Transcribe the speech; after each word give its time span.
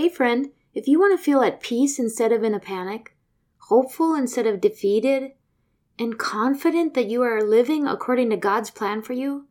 Hey, 0.00 0.08
friend, 0.08 0.52
if 0.72 0.88
you 0.88 0.98
want 0.98 1.18
to 1.18 1.22
feel 1.22 1.42
at 1.42 1.60
peace 1.60 1.98
instead 1.98 2.32
of 2.32 2.42
in 2.42 2.54
a 2.54 2.58
panic, 2.58 3.14
hopeful 3.68 4.14
instead 4.14 4.46
of 4.46 4.58
defeated, 4.58 5.32
and 5.98 6.18
confident 6.18 6.94
that 6.94 7.10
you 7.10 7.20
are 7.20 7.42
living 7.42 7.86
according 7.86 8.30
to 8.30 8.38
God's 8.38 8.70
plan 8.70 9.02
for 9.02 9.12
you, 9.12 9.46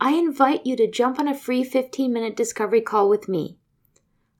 I 0.00 0.12
invite 0.12 0.64
you 0.64 0.76
to 0.76 0.88
jump 0.88 1.18
on 1.18 1.26
a 1.26 1.34
free 1.36 1.64
15 1.64 2.12
minute 2.12 2.36
discovery 2.36 2.80
call 2.80 3.08
with 3.08 3.28
me. 3.28 3.58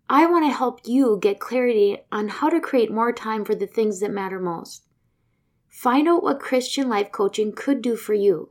I 0.08 0.26
want 0.26 0.44
to 0.44 0.56
help 0.56 0.82
you 0.84 1.18
get 1.20 1.40
clarity 1.40 1.98
on 2.12 2.28
how 2.28 2.48
to 2.48 2.60
create 2.60 2.92
more 2.92 3.12
time 3.12 3.44
for 3.44 3.56
the 3.56 3.66
things 3.66 3.98
that 3.98 4.12
matter 4.12 4.38
most. 4.38 4.86
Find 5.68 6.06
out 6.06 6.22
what 6.22 6.38
Christian 6.38 6.88
life 6.88 7.10
coaching 7.10 7.50
could 7.52 7.82
do 7.82 7.96
for 7.96 8.14
you. 8.14 8.50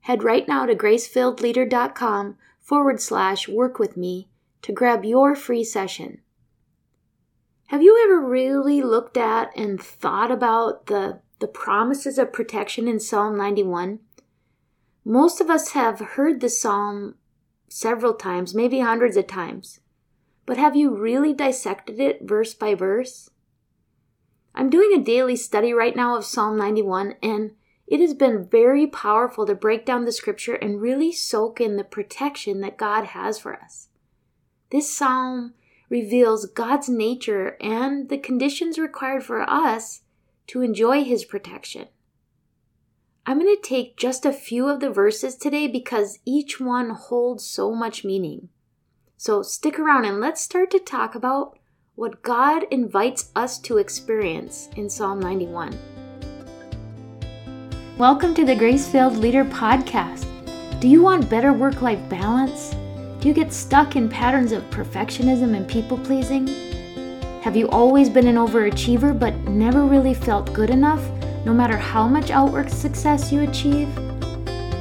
Head 0.00 0.22
right 0.22 0.46
now 0.46 0.66
to 0.66 0.74
gracefilledleader.com 0.74 2.36
forward 2.60 3.00
slash 3.00 3.48
work 3.48 3.78
with 3.78 3.96
me 3.96 4.28
to 4.62 4.72
grab 4.72 5.04
your 5.04 5.34
free 5.34 5.64
session. 5.64 6.20
Have 7.66 7.82
you 7.82 8.02
ever 8.04 8.20
really 8.20 8.82
looked 8.82 9.16
at 9.16 9.50
and 9.56 9.80
thought 9.80 10.30
about 10.30 10.86
the, 10.86 11.20
the 11.38 11.48
promises 11.48 12.18
of 12.18 12.32
protection 12.32 12.86
in 12.86 13.00
Psalm 13.00 13.36
91? 13.36 13.98
Most 15.04 15.40
of 15.40 15.50
us 15.50 15.72
have 15.72 15.98
heard 15.98 16.40
the 16.40 16.48
psalm 16.48 17.16
several 17.68 18.14
times, 18.14 18.54
maybe 18.54 18.80
hundreds 18.80 19.16
of 19.16 19.26
times. 19.26 19.80
But 20.46 20.58
have 20.58 20.76
you 20.76 20.94
really 20.94 21.32
dissected 21.32 21.98
it 21.98 22.20
verse 22.22 22.54
by 22.54 22.74
verse? 22.74 23.30
I'm 24.54 24.68
doing 24.68 24.92
a 24.92 25.02
daily 25.02 25.36
study 25.36 25.72
right 25.72 25.96
now 25.96 26.16
of 26.16 26.24
Psalm 26.24 26.58
91, 26.58 27.14
and 27.22 27.52
it 27.86 28.00
has 28.00 28.14
been 28.14 28.46
very 28.46 28.86
powerful 28.86 29.46
to 29.46 29.54
break 29.54 29.86
down 29.86 30.04
the 30.04 30.12
scripture 30.12 30.54
and 30.54 30.80
really 30.80 31.10
soak 31.10 31.60
in 31.60 31.76
the 31.76 31.84
protection 31.84 32.60
that 32.60 32.76
God 32.76 33.06
has 33.06 33.38
for 33.38 33.54
us. 33.54 33.88
This 34.72 34.90
psalm 34.90 35.52
reveals 35.90 36.46
God's 36.46 36.88
nature 36.88 37.58
and 37.60 38.08
the 38.08 38.16
conditions 38.16 38.78
required 38.78 39.22
for 39.22 39.42
us 39.42 40.00
to 40.46 40.62
enjoy 40.62 41.04
His 41.04 41.26
protection. 41.26 41.88
I'm 43.26 43.38
going 43.38 43.54
to 43.54 43.60
take 43.60 43.98
just 43.98 44.24
a 44.24 44.32
few 44.32 44.70
of 44.70 44.80
the 44.80 44.88
verses 44.88 45.36
today 45.36 45.68
because 45.68 46.20
each 46.24 46.58
one 46.58 46.88
holds 46.88 47.44
so 47.44 47.74
much 47.74 48.02
meaning. 48.02 48.48
So 49.18 49.42
stick 49.42 49.78
around 49.78 50.06
and 50.06 50.20
let's 50.20 50.40
start 50.40 50.70
to 50.70 50.78
talk 50.78 51.14
about 51.14 51.58
what 51.94 52.22
God 52.22 52.64
invites 52.70 53.30
us 53.36 53.58
to 53.58 53.76
experience 53.76 54.70
in 54.74 54.88
Psalm 54.88 55.20
91. 55.20 55.78
Welcome 57.98 58.32
to 58.36 58.46
the 58.46 58.56
Grace 58.56 58.88
Filled 58.88 59.18
Leader 59.18 59.44
Podcast. 59.44 60.24
Do 60.80 60.88
you 60.88 61.02
want 61.02 61.28
better 61.28 61.52
work 61.52 61.82
life 61.82 62.00
balance? 62.08 62.74
Do 63.22 63.28
you 63.28 63.34
get 63.34 63.52
stuck 63.52 63.94
in 63.94 64.08
patterns 64.08 64.50
of 64.50 64.68
perfectionism 64.70 65.54
and 65.54 65.68
people 65.68 65.96
pleasing? 65.96 66.48
Have 67.42 67.54
you 67.54 67.68
always 67.68 68.10
been 68.10 68.26
an 68.26 68.34
overachiever 68.34 69.16
but 69.16 69.32
never 69.42 69.84
really 69.84 70.12
felt 70.12 70.52
good 70.52 70.70
enough, 70.70 71.08
no 71.44 71.54
matter 71.54 71.76
how 71.76 72.08
much 72.08 72.32
outwork 72.32 72.68
success 72.68 73.30
you 73.30 73.42
achieve? 73.42 73.94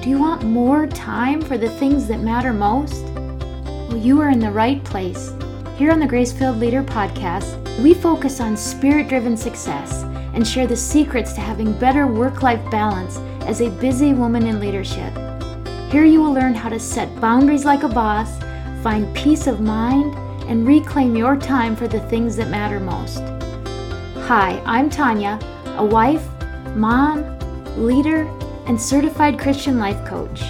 Do 0.02 0.10
you 0.10 0.18
want 0.18 0.42
more 0.42 0.88
time 0.88 1.40
for 1.40 1.56
the 1.56 1.70
things 1.70 2.08
that 2.08 2.22
matter 2.22 2.52
most? 2.52 3.04
Well, 3.14 3.98
you 3.98 4.20
are 4.22 4.30
in 4.30 4.40
the 4.40 4.50
right 4.50 4.84
place. 4.84 5.34
Here 5.78 5.92
on 5.92 6.00
the 6.00 6.08
Grace 6.08 6.32
Filled 6.32 6.58
Leader 6.58 6.82
podcast, 6.82 7.60
we 7.84 7.94
focus 7.94 8.40
on 8.40 8.58
spirit 8.58 9.08
driven 9.08 9.38
success 9.38 10.02
and 10.34 10.48
share 10.48 10.66
the 10.66 10.76
secrets 10.76 11.34
to 11.34 11.42
having 11.42 11.78
better 11.78 12.08
work 12.08 12.42
life 12.42 12.72
balance 12.72 13.18
as 13.48 13.62
a 13.62 13.70
busy 13.70 14.14
woman 14.14 14.48
in 14.48 14.60
leadership. 14.60 15.14
Here 15.92 16.06
you 16.06 16.22
will 16.22 16.32
learn 16.32 16.56
how 16.56 16.70
to 16.70 16.80
set 16.80 17.20
boundaries 17.20 17.66
like 17.66 17.84
a 17.84 17.90
boss, 17.90 18.40
find 18.82 19.14
peace 19.14 19.46
of 19.46 19.60
mind, 19.60 20.16
and 20.48 20.66
reclaim 20.66 21.18
your 21.18 21.36
time 21.36 21.76
for 21.76 21.86
the 21.86 22.00
things 22.08 22.38
that 22.38 22.48
matter 22.48 22.80
most. 22.80 23.20
Hi, 24.26 24.64
I'm 24.66 24.90
Tanya, 24.90 25.38
a 25.76 25.84
wife, 25.86 26.26
mom, 26.78 27.38
leader, 27.76 28.22
and 28.68 28.80
certified 28.80 29.38
Christian 29.38 29.80
life 29.80 30.02
coach. 30.08 30.42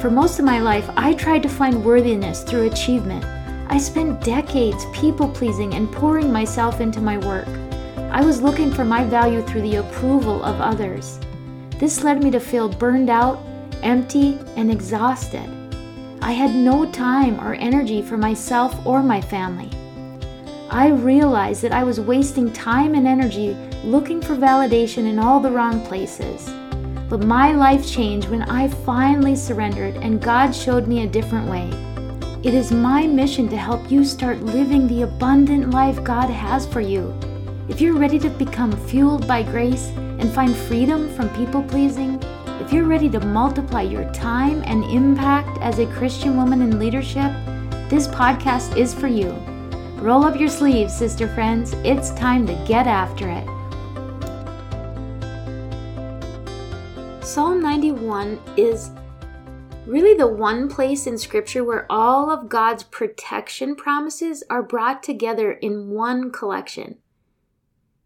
For 0.00 0.10
most 0.10 0.38
of 0.38 0.46
my 0.46 0.60
life, 0.60 0.88
I 0.96 1.12
tried 1.12 1.42
to 1.42 1.50
find 1.50 1.84
worthiness 1.84 2.42
through 2.42 2.70
achievement. 2.70 3.26
I 3.68 3.76
spent 3.76 4.24
decades 4.24 4.86
people 4.94 5.28
pleasing 5.28 5.74
and 5.74 5.92
pouring 5.92 6.32
myself 6.32 6.80
into 6.80 7.02
my 7.02 7.18
work. 7.18 7.48
I 8.10 8.24
was 8.24 8.40
looking 8.40 8.70
for 8.70 8.86
my 8.86 9.04
value 9.04 9.42
through 9.42 9.68
the 9.68 9.76
approval 9.76 10.42
of 10.42 10.62
others. 10.62 11.20
This 11.76 12.02
led 12.02 12.24
me 12.24 12.30
to 12.30 12.40
feel 12.40 12.70
burned 12.70 13.10
out 13.10 13.51
empty, 13.82 14.38
and 14.56 14.70
exhausted. 14.70 15.48
I 16.22 16.32
had 16.32 16.54
no 16.54 16.90
time 16.90 17.40
or 17.40 17.54
energy 17.54 18.00
for 18.00 18.16
myself 18.16 18.86
or 18.86 19.02
my 19.02 19.20
family. 19.20 19.70
I 20.70 20.88
realized 20.88 21.62
that 21.62 21.72
I 21.72 21.84
was 21.84 22.00
wasting 22.00 22.52
time 22.52 22.94
and 22.94 23.06
energy 23.06 23.56
looking 23.84 24.22
for 24.22 24.36
validation 24.36 25.08
in 25.08 25.18
all 25.18 25.40
the 25.40 25.50
wrong 25.50 25.84
places. 25.86 26.48
But 27.10 27.24
my 27.24 27.52
life 27.52 27.86
changed 27.86 28.28
when 28.28 28.42
I 28.42 28.68
finally 28.68 29.36
surrendered 29.36 29.96
and 29.96 30.22
God 30.22 30.52
showed 30.52 30.86
me 30.86 31.02
a 31.02 31.06
different 31.06 31.50
way. 31.50 31.68
It 32.42 32.54
is 32.54 32.72
my 32.72 33.06
mission 33.06 33.48
to 33.50 33.56
help 33.56 33.90
you 33.90 34.04
start 34.04 34.40
living 34.42 34.88
the 34.88 35.02
abundant 35.02 35.70
life 35.70 36.02
God 36.02 36.30
has 36.30 36.66
for 36.66 36.80
you. 36.80 37.14
If 37.68 37.80
you're 37.80 37.98
ready 37.98 38.18
to 38.20 38.30
become 38.30 38.72
fueled 38.86 39.28
by 39.28 39.42
grace 39.42 39.88
and 39.96 40.32
find 40.32 40.56
freedom 40.56 41.14
from 41.14 41.28
people 41.36 41.62
pleasing, 41.62 42.18
if 42.62 42.72
you're 42.72 42.84
ready 42.84 43.10
to 43.10 43.18
multiply 43.18 43.82
your 43.82 44.08
time 44.12 44.62
and 44.66 44.84
impact 44.84 45.58
as 45.60 45.80
a 45.80 45.86
Christian 45.86 46.36
woman 46.36 46.62
in 46.62 46.78
leadership, 46.78 47.32
this 47.90 48.06
podcast 48.06 48.76
is 48.76 48.94
for 48.94 49.08
you. 49.08 49.32
Roll 49.96 50.24
up 50.24 50.38
your 50.38 50.48
sleeves, 50.48 50.94
sister 50.94 51.26
friends. 51.26 51.72
It's 51.84 52.10
time 52.10 52.46
to 52.46 52.54
get 52.64 52.86
after 52.86 53.28
it. 53.28 53.44
Psalm 57.24 57.60
91 57.60 58.38
is 58.56 58.92
really 59.84 60.14
the 60.16 60.28
one 60.28 60.68
place 60.68 61.08
in 61.08 61.18
Scripture 61.18 61.64
where 61.64 61.90
all 61.90 62.30
of 62.30 62.48
God's 62.48 62.84
protection 62.84 63.74
promises 63.74 64.44
are 64.48 64.62
brought 64.62 65.02
together 65.02 65.50
in 65.50 65.90
one 65.90 66.30
collection. 66.30 66.98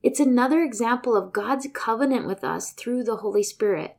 It's 0.02 0.18
another 0.18 0.62
example 0.62 1.14
of 1.14 1.34
God's 1.34 1.68
covenant 1.74 2.26
with 2.26 2.42
us 2.42 2.72
through 2.72 3.04
the 3.04 3.16
Holy 3.16 3.42
Spirit. 3.42 3.98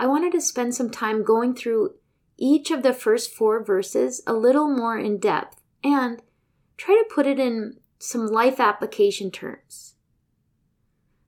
I 0.00 0.06
wanted 0.06 0.32
to 0.32 0.40
spend 0.40 0.74
some 0.74 0.88
time 0.88 1.22
going 1.22 1.54
through 1.54 1.96
each 2.38 2.70
of 2.70 2.82
the 2.82 2.94
first 2.94 3.34
four 3.34 3.62
verses 3.62 4.22
a 4.26 4.32
little 4.32 4.66
more 4.66 4.98
in 4.98 5.18
depth 5.18 5.60
and 5.84 6.22
try 6.78 6.94
to 6.94 7.14
put 7.14 7.26
it 7.26 7.38
in 7.38 7.76
some 7.98 8.26
life 8.26 8.58
application 8.58 9.30
terms. 9.30 9.96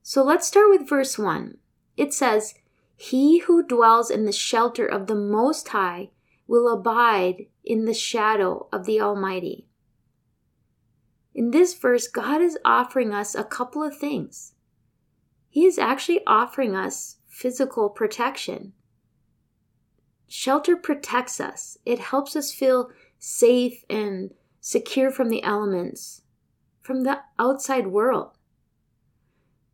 So 0.01 0.23
let's 0.23 0.47
start 0.47 0.71
with 0.71 0.89
verse 0.89 1.19
1. 1.19 1.59
It 1.97 2.15
says, 2.15 2.55
He 2.95 3.41
who 3.41 3.61
dwells 3.61 4.09
in 4.09 4.25
the 4.25 4.31
shelter 4.31 4.87
of 4.87 5.05
the 5.05 5.13
Most 5.13 5.67
High 5.67 6.09
will 6.47 6.67
abide 6.67 7.45
in 7.63 7.85
the 7.85 7.93
shadow 7.93 8.69
of 8.73 8.87
the 8.87 8.99
Almighty. 8.99 9.67
In 11.35 11.51
this 11.51 11.75
verse, 11.75 12.07
God 12.07 12.41
is 12.41 12.57
offering 12.65 13.13
us 13.13 13.35
a 13.35 13.43
couple 13.43 13.83
of 13.83 13.95
things. 13.95 14.53
He 15.47 15.67
is 15.67 15.77
actually 15.77 16.21
offering 16.25 16.75
us 16.75 17.17
physical 17.33 17.89
protection. 17.89 18.73
Shelter 20.27 20.75
protects 20.75 21.39
us, 21.39 21.79
it 21.83 21.97
helps 21.97 22.35
us 22.35 22.53
feel 22.53 22.91
safe 23.17 23.83
and 23.89 24.31
secure 24.61 25.09
from 25.09 25.29
the 25.29 25.41
elements, 25.41 26.21
from 26.79 27.01
the 27.01 27.21
outside 27.39 27.87
world. 27.87 28.37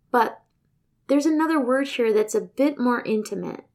But 0.09 0.41
there's 1.07 1.25
another 1.25 1.59
word 1.59 1.89
here 1.89 2.13
that's 2.13 2.33
a 2.33 2.41
bit 2.41 2.79
more 2.79 3.01
intimate. 3.01 3.65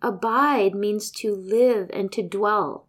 Abide 0.00 0.76
means 0.76 1.10
to 1.10 1.34
live 1.34 1.90
and 1.92 2.12
to 2.12 2.22
dwell. 2.22 2.86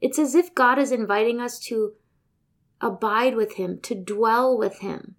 It's 0.00 0.18
as 0.18 0.34
if 0.34 0.56
God 0.56 0.76
is 0.78 0.90
inviting 0.90 1.40
us 1.40 1.60
to 1.60 1.92
abide 2.80 3.36
with 3.36 3.54
Him, 3.54 3.78
to 3.82 3.94
dwell 3.94 4.58
with 4.58 4.80
Him. 4.80 5.14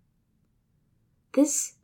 This 1.32 1.76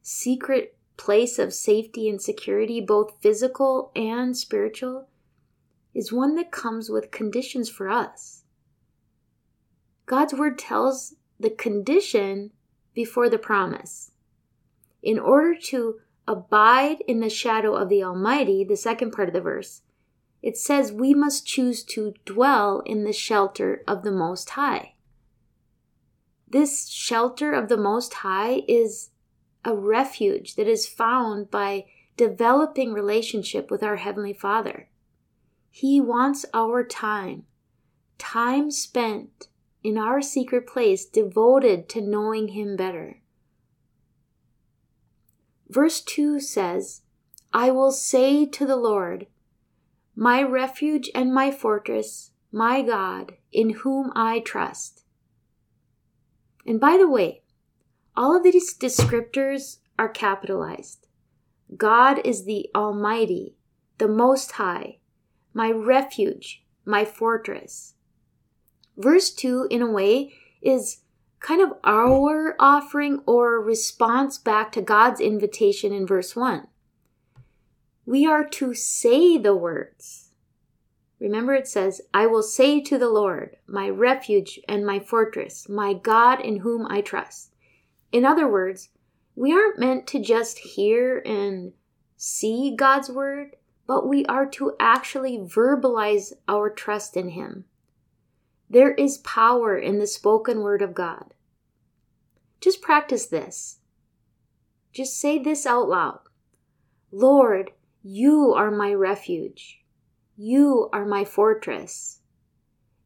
secret 0.00 0.73
place 0.96 1.38
of 1.38 1.52
safety 1.52 2.08
and 2.08 2.20
security, 2.20 2.80
both 2.80 3.20
physical 3.20 3.90
and 3.94 4.36
spiritual, 4.36 5.08
is 5.94 6.12
one 6.12 6.34
that 6.36 6.50
comes 6.50 6.90
with 6.90 7.10
conditions 7.10 7.68
for 7.68 7.88
us. 7.88 8.42
God's 10.06 10.34
word 10.34 10.58
tells 10.58 11.14
the 11.38 11.50
condition 11.50 12.50
before 12.94 13.28
the 13.28 13.38
promise. 13.38 14.12
In 15.02 15.18
order 15.18 15.54
to 15.64 16.00
abide 16.26 17.02
in 17.06 17.20
the 17.20 17.28
shadow 17.28 17.74
of 17.74 17.88
the 17.88 18.02
Almighty, 18.02 18.64
the 18.64 18.76
second 18.76 19.12
part 19.12 19.28
of 19.28 19.34
the 19.34 19.40
verse, 19.40 19.82
it 20.42 20.56
says 20.56 20.92
we 20.92 21.14
must 21.14 21.46
choose 21.46 21.82
to 21.84 22.14
dwell 22.24 22.80
in 22.84 23.04
the 23.04 23.12
shelter 23.12 23.82
of 23.86 24.02
the 24.02 24.12
Most 24.12 24.50
High. 24.50 24.94
This 26.48 26.88
shelter 26.88 27.52
of 27.52 27.68
the 27.68 27.76
Most 27.76 28.14
High 28.14 28.62
is 28.68 29.10
a 29.64 29.74
refuge 29.74 30.56
that 30.56 30.68
is 30.68 30.86
found 30.86 31.50
by 31.50 31.86
developing 32.16 32.92
relationship 32.92 33.70
with 33.70 33.82
our 33.82 33.96
Heavenly 33.96 34.32
Father. 34.32 34.88
He 35.70 36.00
wants 36.00 36.44
our 36.54 36.84
time, 36.84 37.44
time 38.18 38.70
spent 38.70 39.48
in 39.82 39.98
our 39.98 40.22
secret 40.22 40.66
place, 40.66 41.04
devoted 41.04 41.88
to 41.90 42.00
knowing 42.00 42.48
Him 42.48 42.76
better. 42.76 43.20
Verse 45.68 46.00
2 46.00 46.40
says, 46.40 47.02
I 47.52 47.70
will 47.70 47.92
say 47.92 48.46
to 48.46 48.66
the 48.66 48.76
Lord, 48.76 49.26
My 50.14 50.42
refuge 50.42 51.10
and 51.14 51.34
my 51.34 51.50
fortress, 51.50 52.30
my 52.50 52.82
God, 52.82 53.34
in 53.52 53.70
whom 53.70 54.12
I 54.16 54.40
trust. 54.40 55.04
And 56.66 56.80
by 56.80 56.96
the 56.96 57.08
way, 57.08 57.42
all 58.16 58.36
of 58.36 58.42
these 58.42 58.76
descriptors 58.76 59.78
are 59.98 60.08
capitalized. 60.08 61.06
God 61.76 62.20
is 62.24 62.44
the 62.44 62.68
Almighty, 62.74 63.56
the 63.98 64.08
Most 64.08 64.52
High, 64.52 64.98
my 65.52 65.70
refuge, 65.70 66.64
my 66.84 67.04
fortress. 67.04 67.94
Verse 68.96 69.32
2, 69.32 69.68
in 69.70 69.82
a 69.82 69.90
way, 69.90 70.34
is 70.62 71.00
kind 71.40 71.60
of 71.60 71.72
our 71.82 72.54
offering 72.58 73.20
or 73.26 73.60
response 73.60 74.38
back 74.38 74.72
to 74.72 74.82
God's 74.82 75.20
invitation 75.20 75.92
in 75.92 76.06
verse 76.06 76.36
1. 76.36 76.68
We 78.06 78.26
are 78.26 78.44
to 78.44 78.74
say 78.74 79.38
the 79.38 79.56
words. 79.56 80.30
Remember, 81.18 81.54
it 81.54 81.66
says, 81.66 82.02
I 82.12 82.26
will 82.26 82.42
say 82.42 82.80
to 82.82 82.98
the 82.98 83.08
Lord, 83.08 83.56
my 83.66 83.88
refuge 83.88 84.60
and 84.68 84.86
my 84.86 85.00
fortress, 85.00 85.68
my 85.68 85.94
God 85.94 86.40
in 86.40 86.58
whom 86.58 86.86
I 86.88 87.00
trust. 87.00 87.53
In 88.14 88.24
other 88.24 88.46
words, 88.46 88.90
we 89.34 89.52
aren't 89.52 89.80
meant 89.80 90.06
to 90.06 90.20
just 90.20 90.58
hear 90.58 91.18
and 91.26 91.72
see 92.16 92.72
God's 92.78 93.10
word, 93.10 93.56
but 93.88 94.06
we 94.06 94.24
are 94.26 94.46
to 94.50 94.76
actually 94.78 95.36
verbalize 95.38 96.32
our 96.46 96.70
trust 96.70 97.16
in 97.16 97.30
Him. 97.30 97.64
There 98.70 98.92
is 98.92 99.18
power 99.18 99.76
in 99.76 99.98
the 99.98 100.06
spoken 100.06 100.60
word 100.60 100.80
of 100.80 100.94
God. 100.94 101.34
Just 102.60 102.80
practice 102.80 103.26
this. 103.26 103.80
Just 104.92 105.18
say 105.18 105.40
this 105.40 105.66
out 105.66 105.88
loud 105.88 106.20
Lord, 107.10 107.72
you 108.04 108.54
are 108.54 108.70
my 108.70 108.94
refuge. 108.94 109.80
You 110.36 110.88
are 110.92 111.04
my 111.04 111.24
fortress. 111.24 112.20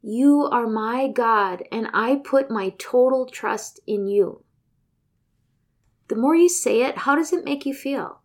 You 0.02 0.42
are 0.52 0.66
my 0.66 1.08
God, 1.08 1.62
and 1.72 1.88
I 1.94 2.16
put 2.16 2.50
my 2.50 2.74
total 2.76 3.24
trust 3.24 3.80
in 3.86 4.06
you. 4.06 4.44
The 6.08 6.16
more 6.16 6.34
you 6.34 6.48
say 6.48 6.82
it, 6.82 6.98
how 6.98 7.14
does 7.14 7.32
it 7.32 7.44
make 7.44 7.64
you 7.64 7.74
feel? 7.74 8.22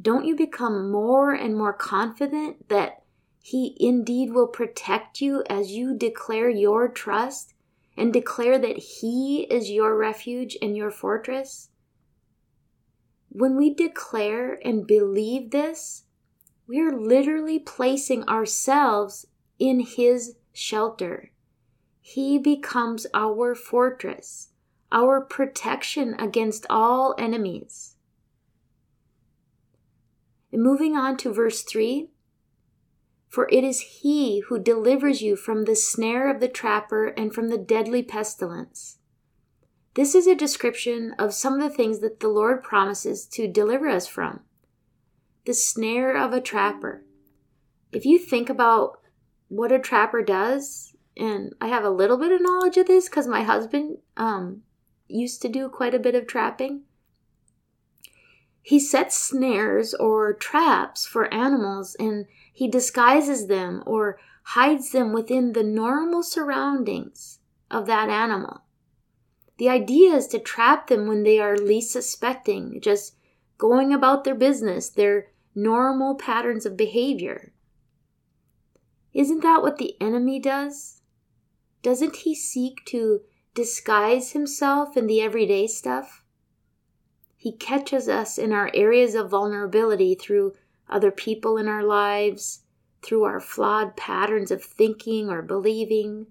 don't 0.00 0.24
you 0.24 0.36
become 0.36 0.90
more 0.90 1.32
and 1.32 1.56
more 1.56 1.72
confident 1.72 2.68
that 2.68 3.02
He 3.42 3.76
indeed 3.80 4.32
will 4.32 4.46
protect 4.46 5.20
you 5.20 5.42
as 5.48 5.72
you 5.72 5.96
declare 5.96 6.48
your 6.48 6.88
trust 6.88 7.54
and 7.96 8.12
declare 8.12 8.58
that 8.58 8.78
He 8.78 9.46
is 9.50 9.70
your 9.70 9.96
refuge 9.96 10.56
and 10.62 10.76
your 10.76 10.90
fortress? 10.90 11.70
When 13.30 13.56
we 13.56 13.74
declare 13.74 14.58
and 14.64 14.86
believe 14.86 15.50
this, 15.50 16.04
we 16.66 16.80
are 16.80 16.96
literally 16.96 17.58
placing 17.58 18.28
ourselves 18.28 19.26
in 19.58 19.80
His 19.80 20.36
shelter. 20.52 21.32
He 22.00 22.38
becomes 22.38 23.06
our 23.12 23.54
fortress, 23.54 24.50
our 24.90 25.20
protection 25.20 26.14
against 26.18 26.66
all 26.70 27.14
enemies. 27.18 27.96
And 30.52 30.62
moving 30.62 30.96
on 30.96 31.16
to 31.18 31.32
verse 31.32 31.62
3 31.62 32.08
For 33.28 33.48
it 33.50 33.64
is 33.64 34.00
he 34.02 34.40
who 34.48 34.58
delivers 34.58 35.20
you 35.20 35.36
from 35.36 35.64
the 35.64 35.76
snare 35.76 36.30
of 36.32 36.40
the 36.40 36.48
trapper 36.48 37.08
and 37.08 37.34
from 37.34 37.48
the 37.48 37.58
deadly 37.58 38.02
pestilence. 38.02 38.98
This 39.94 40.14
is 40.14 40.26
a 40.26 40.34
description 40.34 41.14
of 41.18 41.34
some 41.34 41.54
of 41.54 41.60
the 41.60 41.76
things 41.76 41.98
that 42.00 42.20
the 42.20 42.28
Lord 42.28 42.62
promises 42.62 43.26
to 43.32 43.48
deliver 43.48 43.88
us 43.88 44.06
from. 44.06 44.40
The 45.44 45.54
snare 45.54 46.16
of 46.16 46.32
a 46.32 46.40
trapper. 46.40 47.04
If 47.90 48.04
you 48.04 48.18
think 48.18 48.48
about 48.48 49.00
what 49.48 49.72
a 49.72 49.78
trapper 49.78 50.22
does, 50.22 50.94
and 51.16 51.52
I 51.60 51.68
have 51.68 51.84
a 51.84 51.90
little 51.90 52.16
bit 52.16 52.32
of 52.32 52.40
knowledge 52.40 52.76
of 52.76 52.86
this 52.86 53.08
because 53.08 53.26
my 53.26 53.42
husband 53.42 53.98
um, 54.16 54.62
used 55.08 55.42
to 55.42 55.48
do 55.48 55.68
quite 55.68 55.94
a 55.94 55.98
bit 55.98 56.14
of 56.14 56.26
trapping. 56.26 56.82
He 58.62 58.78
sets 58.78 59.16
snares 59.16 59.94
or 59.94 60.34
traps 60.34 61.06
for 61.06 61.32
animals 61.32 61.96
and 61.98 62.26
he 62.52 62.68
disguises 62.68 63.46
them 63.46 63.82
or 63.86 64.18
hides 64.42 64.92
them 64.92 65.12
within 65.12 65.52
the 65.52 65.62
normal 65.62 66.22
surroundings 66.22 67.38
of 67.70 67.86
that 67.86 68.08
animal. 68.10 68.62
The 69.58 69.68
idea 69.68 70.14
is 70.14 70.26
to 70.28 70.38
trap 70.38 70.86
them 70.86 71.08
when 71.08 71.22
they 71.22 71.38
are 71.38 71.56
least 71.56 71.90
suspecting, 71.92 72.80
just 72.80 73.16
going 73.56 73.92
about 73.92 74.24
their 74.24 74.34
business, 74.34 74.88
their 74.88 75.28
normal 75.54 76.14
patterns 76.14 76.64
of 76.64 76.76
behavior. 76.76 77.52
Isn't 79.12 79.42
that 79.42 79.62
what 79.62 79.78
the 79.78 79.96
enemy 80.00 80.38
does? 80.38 81.00
Doesn't 81.82 82.16
he 82.16 82.34
seek 82.34 82.84
to 82.86 83.22
disguise 83.58 84.30
himself 84.30 84.96
in 84.96 85.08
the 85.08 85.20
everyday 85.20 85.66
stuff? 85.66 86.22
He 87.36 87.50
catches 87.50 88.08
us 88.08 88.38
in 88.38 88.52
our 88.52 88.70
areas 88.72 89.16
of 89.16 89.30
vulnerability 89.30 90.14
through 90.14 90.54
other 90.88 91.10
people 91.10 91.58
in 91.58 91.66
our 91.66 91.82
lives, 91.82 92.60
through 93.02 93.24
our 93.24 93.40
flawed 93.40 93.96
patterns 93.96 94.52
of 94.52 94.62
thinking 94.62 95.28
or 95.28 95.42
believing. 95.42 96.28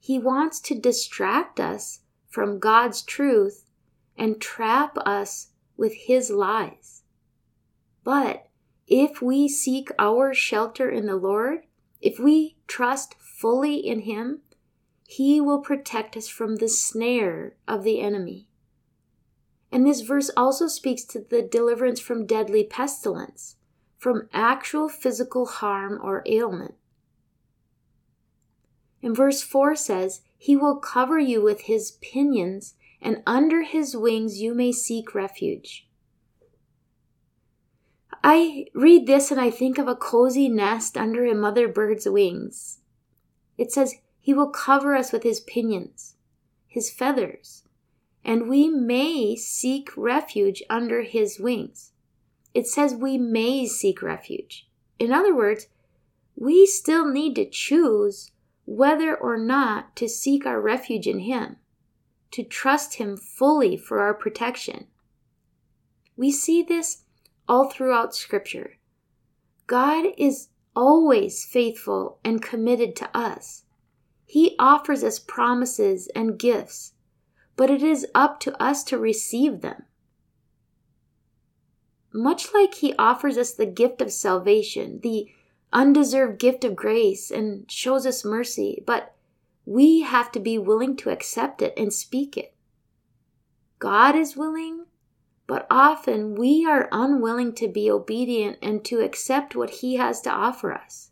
He 0.00 0.18
wants 0.18 0.58
to 0.62 0.74
distract 0.74 1.60
us 1.60 2.00
from 2.26 2.58
God's 2.58 3.02
truth 3.02 3.66
and 4.18 4.40
trap 4.40 4.98
us 5.06 5.52
with 5.76 5.94
His 5.94 6.30
lies. 6.30 7.04
But 8.02 8.48
if 8.88 9.22
we 9.22 9.48
seek 9.48 9.92
our 10.00 10.34
shelter 10.34 10.90
in 10.90 11.06
the 11.06 11.14
Lord, 11.14 11.60
if 12.00 12.18
we 12.18 12.56
trust 12.66 13.14
fully 13.20 13.76
in 13.76 14.00
Him, 14.00 14.40
He 15.06 15.40
will 15.40 15.60
protect 15.60 16.16
us 16.16 16.28
from 16.28 16.56
the 16.56 16.68
snare 16.68 17.54
of 17.68 17.84
the 17.84 18.00
enemy. 18.00 18.48
And 19.70 19.86
this 19.86 20.00
verse 20.00 20.30
also 20.36 20.68
speaks 20.68 21.04
to 21.06 21.20
the 21.20 21.42
deliverance 21.42 22.00
from 22.00 22.26
deadly 22.26 22.64
pestilence, 22.64 23.56
from 23.98 24.28
actual 24.32 24.88
physical 24.88 25.46
harm 25.46 25.98
or 26.02 26.22
ailment. 26.26 26.74
And 29.02 29.16
verse 29.16 29.42
4 29.42 29.76
says, 29.76 30.22
He 30.38 30.56
will 30.56 30.76
cover 30.76 31.18
you 31.18 31.42
with 31.42 31.62
His 31.62 31.98
pinions, 32.00 32.74
and 33.02 33.22
under 33.26 33.62
His 33.62 33.96
wings 33.96 34.40
you 34.40 34.54
may 34.54 34.72
seek 34.72 35.14
refuge. 35.14 35.86
I 38.22 38.68
read 38.74 39.06
this 39.06 39.30
and 39.30 39.38
I 39.38 39.50
think 39.50 39.76
of 39.76 39.86
a 39.86 39.94
cozy 39.94 40.48
nest 40.48 40.96
under 40.96 41.26
a 41.26 41.34
mother 41.34 41.68
bird's 41.68 42.08
wings. 42.08 42.78
It 43.58 43.70
says, 43.70 43.96
He 44.24 44.32
will 44.32 44.48
cover 44.48 44.94
us 44.94 45.12
with 45.12 45.22
His 45.22 45.40
pinions, 45.40 46.14
His 46.66 46.90
feathers, 46.90 47.64
and 48.24 48.48
we 48.48 48.68
may 48.68 49.36
seek 49.36 49.94
refuge 49.96 50.62
under 50.70 51.02
his 51.02 51.38
wings. 51.38 51.92
It 52.54 52.66
says 52.66 52.94
we 52.94 53.18
may 53.18 53.66
seek 53.66 54.00
refuge. 54.00 54.66
In 54.98 55.12
other 55.12 55.36
words, 55.36 55.66
we 56.36 56.64
still 56.64 57.06
need 57.06 57.34
to 57.34 57.48
choose 57.48 58.30
whether 58.64 59.14
or 59.14 59.36
not 59.36 59.94
to 59.96 60.08
seek 60.08 60.46
our 60.46 60.58
refuge 60.58 61.06
in 61.06 61.18
him, 61.18 61.56
to 62.30 62.42
trust 62.42 62.94
him 62.94 63.18
fully 63.18 63.76
for 63.76 64.00
our 64.00 64.14
protection. 64.14 64.86
We 66.16 66.32
see 66.32 66.62
this 66.62 67.02
all 67.46 67.68
throughout 67.68 68.14
Scripture. 68.14 68.78
God 69.66 70.06
is 70.16 70.48
always 70.74 71.44
faithful 71.44 72.20
and 72.24 72.40
committed 72.40 72.96
to 72.96 73.14
us. 73.14 73.63
He 74.34 74.56
offers 74.58 75.04
us 75.04 75.18
promises 75.20 76.08
and 76.14 76.38
gifts 76.38 76.94
but 77.56 77.70
it 77.70 77.82
is 77.82 78.06
up 78.14 78.40
to 78.40 78.62
us 78.62 78.82
to 78.84 78.98
receive 78.98 79.60
them. 79.60 79.84
Much 82.12 82.52
like 82.54 82.74
He 82.74 82.94
offers 82.96 83.36
us 83.36 83.52
the 83.52 83.66
gift 83.66 84.00
of 84.00 84.12
salvation, 84.12 85.00
the 85.02 85.30
undeserved 85.72 86.38
gift 86.38 86.64
of 86.64 86.76
grace, 86.76 87.30
and 87.30 87.70
shows 87.70 88.06
us 88.06 88.24
mercy, 88.24 88.82
but 88.86 89.14
we 89.66 90.02
have 90.02 90.30
to 90.32 90.40
be 90.40 90.58
willing 90.58 90.96
to 90.96 91.10
accept 91.10 91.62
it 91.62 91.74
and 91.76 91.92
speak 91.92 92.36
it. 92.36 92.54
God 93.78 94.14
is 94.14 94.36
willing, 94.36 94.86
but 95.46 95.66
often 95.70 96.34
we 96.34 96.64
are 96.66 96.88
unwilling 96.92 97.52
to 97.54 97.68
be 97.68 97.90
obedient 97.90 98.58
and 98.62 98.84
to 98.84 99.00
accept 99.00 99.56
what 99.56 99.70
He 99.70 99.96
has 99.96 100.20
to 100.22 100.30
offer 100.30 100.72
us. 100.72 101.10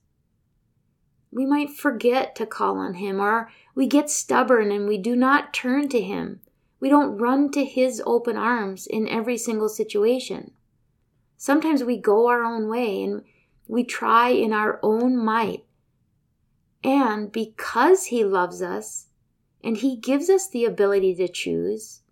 We 1.32 1.46
might 1.46 1.70
forget 1.70 2.36
to 2.36 2.46
call 2.46 2.76
on 2.76 2.94
Him, 2.94 3.18
or 3.18 3.50
we 3.74 3.86
get 3.86 4.10
stubborn 4.10 4.70
and 4.70 4.86
we 4.86 4.98
do 4.98 5.16
not 5.16 5.54
turn 5.54 5.88
to 5.88 6.00
Him. 6.00 6.40
We 6.78 6.90
don't 6.90 7.16
run 7.16 7.50
to 7.52 7.64
His 7.64 8.02
open 8.04 8.36
arms 8.36 8.86
in 8.86 9.08
every 9.08 9.38
single 9.38 9.70
situation. 9.70 10.50
Sometimes 11.38 11.82
we 11.82 11.96
go 11.96 12.28
our 12.28 12.44
own 12.44 12.68
way 12.68 13.02
and 13.02 13.22
we 13.66 13.82
try 13.82 14.28
in 14.28 14.52
our 14.52 14.78
own 14.82 15.16
might. 15.16 15.64
And 16.84 17.32
because 17.32 18.06
He 18.06 18.24
loves 18.24 18.60
us 18.60 19.06
and 19.64 19.78
He 19.78 19.96
gives 19.96 20.28
us 20.28 20.50
the 20.50 20.66
ability 20.66 21.14
to 21.14 21.28
choose, 21.28 22.02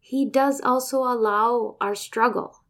He 0.00 0.26
does 0.26 0.60
also 0.60 0.98
allow 0.98 1.76
our 1.80 1.94
struggle. 1.94 2.62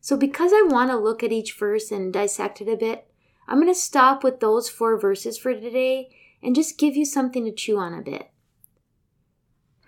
So, 0.00 0.16
because 0.16 0.52
I 0.52 0.66
want 0.68 0.90
to 0.90 0.96
look 0.96 1.22
at 1.22 1.30
each 1.30 1.52
verse 1.52 1.92
and 1.92 2.12
dissect 2.12 2.60
it 2.60 2.68
a 2.68 2.76
bit, 2.76 3.09
I'm 3.50 3.60
going 3.60 3.66
to 3.66 3.78
stop 3.78 4.22
with 4.22 4.38
those 4.38 4.68
four 4.68 4.96
verses 4.96 5.36
for 5.36 5.52
today 5.52 6.08
and 6.40 6.54
just 6.54 6.78
give 6.78 6.94
you 6.94 7.04
something 7.04 7.44
to 7.44 7.52
chew 7.52 7.78
on 7.78 7.92
a 7.92 8.00
bit. 8.00 8.30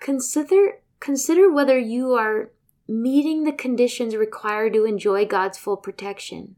Consider 0.01 0.81
consider 0.99 1.51
whether 1.51 1.79
you 1.79 2.13
are 2.13 2.51
meeting 2.89 3.45
the 3.45 3.53
conditions 3.53 4.17
required 4.17 4.73
to 4.73 4.85
enjoy 4.85 5.25
God's 5.25 5.59
full 5.59 5.77
protection. 5.77 6.57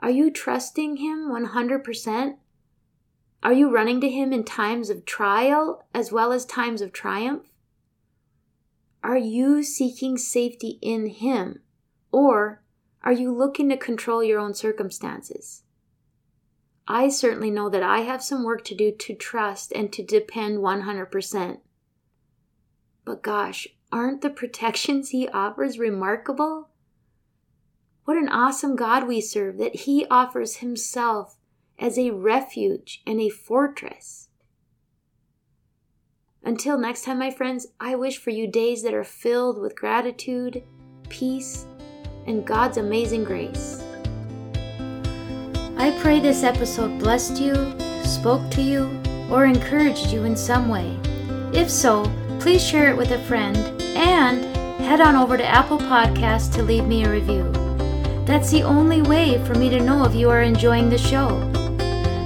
Are 0.00 0.10
you 0.10 0.32
trusting 0.32 0.96
Him 0.96 1.30
100%? 1.30 2.36
Are 3.44 3.52
you 3.52 3.70
running 3.70 4.00
to 4.00 4.10
Him 4.10 4.32
in 4.32 4.42
times 4.42 4.90
of 4.90 5.04
trial 5.04 5.86
as 5.94 6.10
well 6.10 6.32
as 6.32 6.44
times 6.44 6.82
of 6.82 6.92
triumph? 6.92 7.46
Are 9.04 9.18
you 9.18 9.62
seeking 9.62 10.18
safety 10.18 10.78
in 10.82 11.06
Him? 11.06 11.60
Or 12.10 12.62
are 13.02 13.12
you 13.12 13.32
looking 13.32 13.68
to 13.68 13.76
control 13.76 14.24
your 14.24 14.40
own 14.40 14.54
circumstances? 14.54 15.63
I 16.86 17.08
certainly 17.08 17.50
know 17.50 17.68
that 17.70 17.82
I 17.82 18.00
have 18.00 18.22
some 18.22 18.44
work 18.44 18.64
to 18.64 18.74
do 18.74 18.92
to 18.92 19.14
trust 19.14 19.72
and 19.72 19.92
to 19.92 20.02
depend 20.02 20.58
100%. 20.58 21.58
But 23.04 23.22
gosh, 23.22 23.66
aren't 23.90 24.20
the 24.20 24.30
protections 24.30 25.10
He 25.10 25.28
offers 25.28 25.78
remarkable? 25.78 26.68
What 28.04 28.18
an 28.18 28.28
awesome 28.28 28.76
God 28.76 29.06
we 29.06 29.20
serve 29.20 29.56
that 29.58 29.76
He 29.76 30.06
offers 30.10 30.56
Himself 30.56 31.36
as 31.78 31.98
a 31.98 32.10
refuge 32.10 33.02
and 33.06 33.20
a 33.20 33.30
fortress. 33.30 34.28
Until 36.42 36.78
next 36.78 37.04
time, 37.04 37.18
my 37.18 37.30
friends, 37.30 37.68
I 37.80 37.94
wish 37.94 38.18
for 38.18 38.28
you 38.28 38.46
days 38.46 38.82
that 38.82 38.92
are 38.92 39.04
filled 39.04 39.58
with 39.58 39.74
gratitude, 39.74 40.62
peace, 41.08 41.66
and 42.26 42.46
God's 42.46 42.76
amazing 42.76 43.24
grace. 43.24 43.82
I 45.84 45.90
pray 46.00 46.18
this 46.18 46.44
episode 46.44 46.98
blessed 46.98 47.38
you, 47.38 47.54
spoke 48.04 48.50
to 48.52 48.62
you, 48.62 48.88
or 49.30 49.44
encouraged 49.44 50.10
you 50.10 50.24
in 50.24 50.34
some 50.34 50.70
way. 50.70 50.98
If 51.52 51.68
so, 51.68 52.10
please 52.40 52.64
share 52.64 52.88
it 52.88 52.96
with 52.96 53.10
a 53.10 53.22
friend 53.24 53.58
and 53.94 54.46
head 54.80 55.02
on 55.02 55.14
over 55.14 55.36
to 55.36 55.44
Apple 55.44 55.76
Podcasts 55.76 56.50
to 56.54 56.62
leave 56.62 56.86
me 56.86 57.04
a 57.04 57.10
review. 57.10 57.52
That's 58.24 58.50
the 58.50 58.62
only 58.62 59.02
way 59.02 59.44
for 59.44 59.56
me 59.56 59.68
to 59.68 59.78
know 59.78 60.06
if 60.06 60.14
you 60.14 60.30
are 60.30 60.40
enjoying 60.40 60.88
the 60.88 60.96
show. 60.96 61.38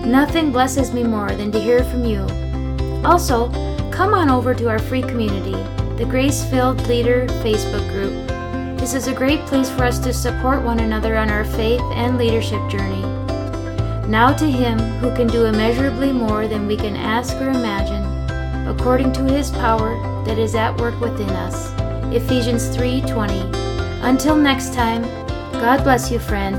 Nothing 0.07 0.53
blesses 0.53 0.93
me 0.93 1.03
more 1.03 1.33
than 1.33 1.50
to 1.50 1.61
hear 1.61 1.83
from 1.83 2.05
you. 2.05 2.21
Also, 3.05 3.49
come 3.91 4.15
on 4.15 4.31
over 4.31 4.55
to 4.55 4.69
our 4.69 4.79
free 4.79 5.03
community, 5.03 5.61
the 5.97 6.09
Grace 6.09 6.45
Filled 6.45 6.87
Leader 6.87 7.27
Facebook 7.43 7.91
group. 7.91 8.79
This 8.79 8.95
is 8.95 9.09
a 9.09 9.12
great 9.12 9.45
place 9.47 9.69
for 9.69 9.83
us 9.83 9.99
to 9.99 10.12
support 10.12 10.62
one 10.62 10.79
another 10.79 11.17
on 11.17 11.29
our 11.29 11.45
faith 11.45 11.83
and 11.95 12.19
leadership 12.19 12.61
journey. 12.71 13.27
Now 14.09 14.33
to 14.33 14.50
Him 14.50 14.79
who 15.00 15.15
can 15.15 15.27
do 15.27 15.45
immeasurably 15.45 16.12
more 16.12 16.49
than 16.49 16.67
we 16.67 16.79
can 16.79 16.97
ask 16.97 17.37
or 17.37 17.50
imagine, 17.50 18.03
according 18.67 19.12
to 19.12 19.25
His 19.25 19.50
power 19.50 19.97
that 20.25 20.38
is 20.38 20.55
at 20.55 20.81
work 20.81 20.99
within 20.99 21.29
us. 21.29 21.71
Ephesians 22.11 22.75
3:20. 22.75 23.45
Until 24.00 24.35
next 24.35 24.73
time, 24.73 25.03
God 25.61 25.85
bless 25.85 26.11
you, 26.11 26.19
friend. 26.19 26.57